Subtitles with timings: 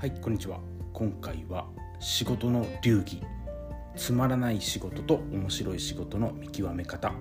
[0.00, 0.60] はいこんにちは。
[0.92, 1.66] 今回は
[1.98, 3.20] 仕事の流儀。
[3.96, 7.12] つまらない仕事と面白い仕事の見極め方。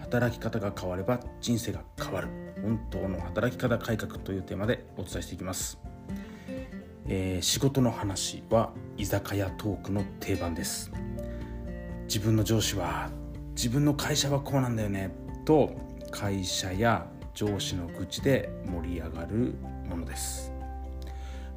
[0.00, 2.28] 働き方が変われば人生が変わる。
[2.60, 5.78] 本当の働き方改革というテーマでお伝えしていきます、
[7.06, 10.92] えー、仕事の話は居酒屋トークの定番です。
[12.02, 13.08] 自分の上司は
[13.56, 15.10] 自分の会社はこうなんだよね。
[15.46, 15.74] と
[16.10, 19.54] 会社や上司の愚痴で盛り上がる
[19.88, 20.52] ものです。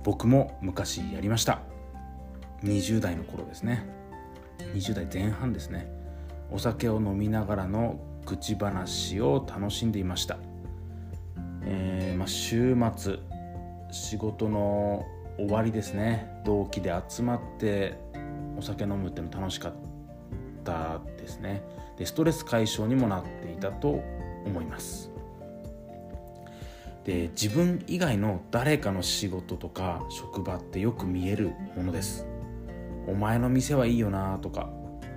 [0.03, 1.61] 僕も昔やりました。
[2.63, 3.85] 20代の頃ですね。
[4.73, 5.87] 20代前半ですね。
[6.51, 10.37] お酒を飲みながらの愚痴話を楽しんでいました、
[11.65, 13.17] えー、まあ、週末
[13.91, 15.05] 仕事の
[15.37, 16.41] 終わりですね。
[16.45, 17.97] 同期で集まって
[18.57, 19.73] お酒飲むっての楽しかっ
[20.63, 21.63] たですね。
[21.97, 24.01] でストレス解消にもなっていたと
[24.45, 25.12] 思います。
[27.03, 32.25] で自分以外の誰かの仕事とか職場ってよく見えるものです。
[33.07, 34.69] お前の店はいいよなとか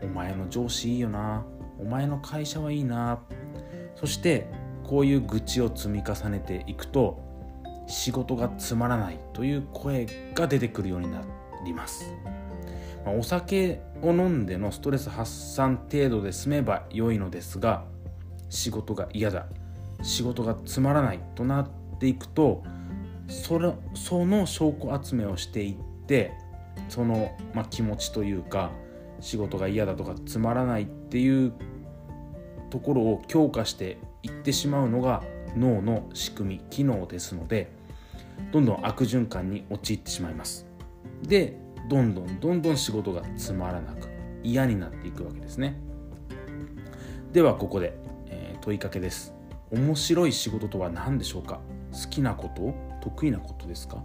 [0.02, 1.46] お前の上司いいよな
[1.78, 3.20] お前の会社はいいな。
[3.94, 4.48] そして
[4.84, 7.24] こういう愚痴を積み重ねていくと
[7.86, 11.22] 仕事がつまらないという声が出てくるようにな
[11.64, 12.12] ります、
[13.06, 17.84] お酒を飲んでのストレス発散程度で済めば良いのですが
[18.50, 19.46] 仕事が嫌だ。
[20.02, 22.62] 仕事がつまらないとなっていくと
[23.28, 25.74] それその証拠集めをしていっ
[26.06, 26.32] て
[26.88, 28.70] その、まあ、気持ちというか
[29.20, 31.52] 仕事が嫌だとかつまらないっていう
[32.70, 35.22] ところを強化していってしまうのが
[35.56, 37.72] 脳の仕組み機能ですので
[38.52, 40.66] どんどん悪循環に陥ってしまいます。
[41.22, 41.58] で
[41.88, 44.08] どんどんどんどん仕事がつまらなく
[44.42, 45.80] 嫌になっていくわけですね。
[47.32, 49.35] ではここで、えー、問いかけです。
[49.76, 51.60] 面白い仕事とは何でしょうか？
[51.92, 52.74] 好きなこと？
[53.02, 54.02] 得意なことですか？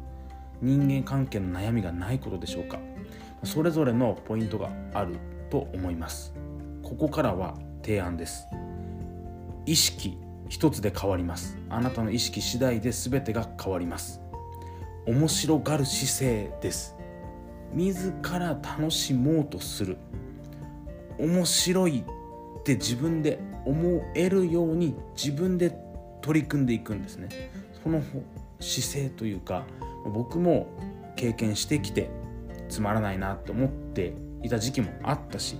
[0.62, 2.78] 人間関係の悩みがないことでしょうか？
[3.44, 5.16] それぞれのポイントがある
[5.50, 6.34] と思います。
[6.84, 8.46] ここからは提案です。
[9.66, 10.18] 意識
[10.50, 11.58] 一つで変わります。
[11.70, 14.20] あなたの意識次第で全てが変わります。
[15.08, 16.96] 面白がる姿勢です。
[17.74, 19.98] 自ら楽しもうとする。
[21.18, 25.76] 面白いって自分で思えるように自分で
[26.22, 27.30] 取り組んでいくんですね。
[27.84, 28.02] その
[28.60, 29.66] 姿勢というか
[30.06, 30.68] 僕も
[31.16, 32.10] 経験してきて
[32.70, 34.14] つまらないなって思って
[34.44, 35.58] いた時期もあったし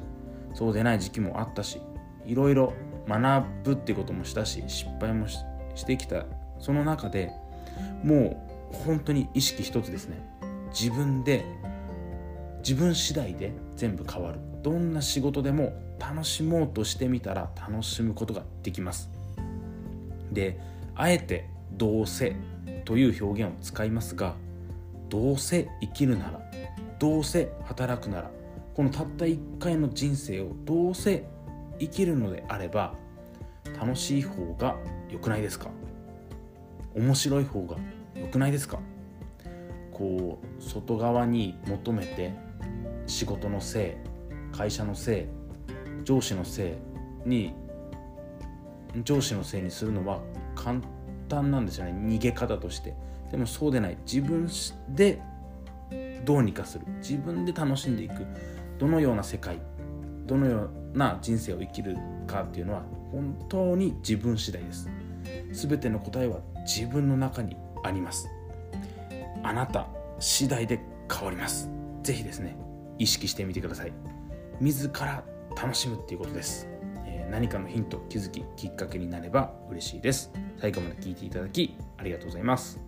[0.54, 1.82] そうでない時期もあったし
[2.26, 2.74] いろいろ
[3.08, 5.44] 学ぶってこともしたし失敗もし
[5.86, 6.26] てきた。
[6.60, 7.32] その中で
[8.04, 8.40] も
[8.72, 10.18] う本当に意識一つですね。
[10.72, 11.44] 自分で
[12.60, 13.52] 自分次第で
[13.82, 14.38] 全部変わる。
[14.62, 19.10] どんな仕事でも楽しもうとしてみたら楽しむことができます。
[20.32, 20.60] で
[20.94, 22.36] あえて「どうせ」
[22.86, 24.36] という表現を使いますが
[25.10, 26.40] どうせ生きるなら
[27.00, 28.30] どうせ働くなら
[28.76, 31.26] このたった一回の人生をどうせ
[31.80, 32.94] 生きるのであれば
[33.80, 34.78] 楽しい方が
[35.10, 35.72] 良くないですか？
[36.94, 37.78] 面白い方が
[38.16, 38.80] 良くないですか？
[39.92, 42.51] こう外側に求めて
[43.12, 43.98] 仕事のせ
[44.54, 46.78] い会社のせい上司のせ
[47.26, 47.54] いに
[49.04, 50.22] 上司のせいにするのは
[50.56, 50.82] 簡
[51.28, 51.92] 単なんですよね。
[51.92, 52.96] 逃げ方として。
[53.30, 53.98] でもそうでない。
[54.06, 54.50] 自分
[54.90, 55.22] で
[56.26, 56.86] どうにかする。
[56.98, 58.26] 自分で楽しんでいく。
[58.80, 59.60] どのような世界
[60.26, 64.90] どのような人生を生きるかっていうのは本当に自分次第です。
[65.52, 68.30] 全ての答えは自分の中にあります。
[69.44, 69.88] あなた
[70.20, 70.80] 次第で
[71.12, 71.70] 変わります。
[72.04, 72.56] 是非ですね
[73.02, 73.94] 意識してみてください。
[74.60, 75.24] 自ら
[75.60, 76.70] 楽しむっていうことです、
[77.08, 80.32] え、何かのヒント気づききっかけになれば嬉しいです。
[80.60, 82.80] 最後まで聞いていただきありがとうございます。